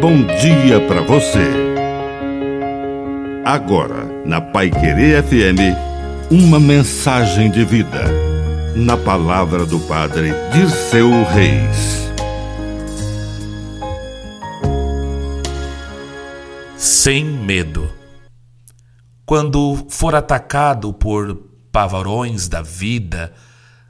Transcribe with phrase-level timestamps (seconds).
[0.00, 1.46] bom dia para você.
[3.44, 5.76] Agora, na Pai Querer FM,
[6.30, 8.04] uma mensagem de vida.
[8.74, 12.10] Na palavra do Padre Dirceu Reis.
[16.78, 17.92] Sem medo.
[19.26, 21.34] Quando for atacado por
[21.70, 23.34] pavarões da vida,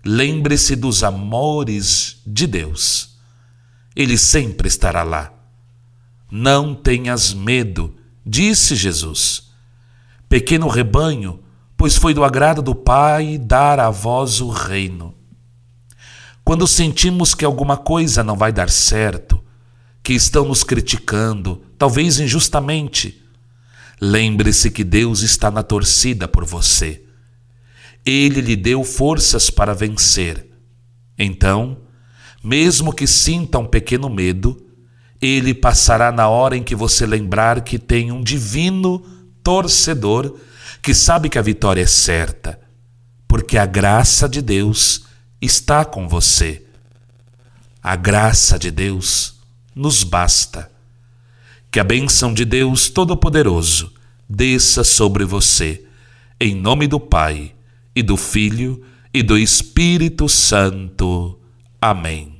[0.05, 3.17] lembre-se dos amores de Deus.
[3.95, 5.40] Ele sempre estará lá
[6.31, 7.95] não tenhas medo,
[8.25, 9.51] disse Jesus.
[10.29, 11.41] Pequeno rebanho,
[11.77, 15.15] pois foi do agrado do Pai dar a vós o reino.
[16.45, 19.43] Quando sentimos que alguma coisa não vai dar certo,
[20.03, 23.23] que estão nos criticando, talvez injustamente,
[24.01, 27.03] lembre-se que Deus está na torcida por você.
[28.05, 30.49] Ele lhe deu forças para vencer.
[31.19, 31.79] Então,
[32.43, 34.70] mesmo que sinta um pequeno medo,
[35.21, 39.05] ele passará na hora em que você lembrar que tem um divino
[39.43, 40.37] torcedor
[40.81, 42.59] que sabe que a vitória é certa,
[43.29, 45.05] porque a graça de Deus
[45.41, 46.65] está com você.
[47.83, 49.37] A graça de Deus
[49.75, 50.71] nos basta.
[51.71, 53.93] Que a bênção de Deus Todo-Poderoso
[54.29, 55.85] desça sobre você,
[56.41, 57.53] em nome do Pai,
[57.95, 61.39] e do Filho, e do Espírito Santo.
[61.81, 62.40] Amém.